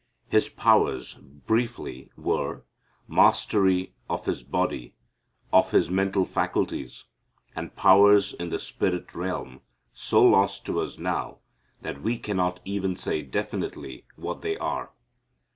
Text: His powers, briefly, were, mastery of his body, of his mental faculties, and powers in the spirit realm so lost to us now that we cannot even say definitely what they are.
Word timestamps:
His 0.29 0.49
powers, 0.49 1.13
briefly, 1.45 2.09
were, 2.17 2.63
mastery 3.07 3.93
of 4.09 4.25
his 4.25 4.41
body, 4.41 4.95
of 5.53 5.69
his 5.69 5.91
mental 5.91 6.25
faculties, 6.25 7.05
and 7.55 7.75
powers 7.75 8.33
in 8.33 8.49
the 8.49 8.57
spirit 8.57 9.13
realm 9.13 9.61
so 9.93 10.23
lost 10.23 10.65
to 10.65 10.79
us 10.79 10.97
now 10.97 11.37
that 11.83 12.01
we 12.01 12.17
cannot 12.17 12.61
even 12.65 12.95
say 12.95 13.21
definitely 13.21 14.07
what 14.15 14.41
they 14.41 14.57
are. 14.57 14.91